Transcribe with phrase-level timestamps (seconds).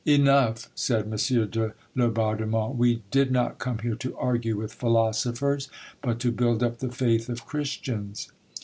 [0.03, 1.11] "Enough!" said M.
[1.49, 5.69] de Laubardemont; "we did not come here to argue with philosophers,
[6.01, 8.31] but to build up the faith of Christians."